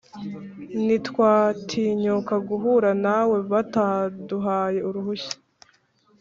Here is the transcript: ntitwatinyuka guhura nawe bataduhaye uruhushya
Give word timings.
ntitwatinyuka 0.85 2.35
guhura 2.47 2.89
nawe 3.05 3.37
bataduhaye 3.51 4.79
uruhushya 4.89 5.35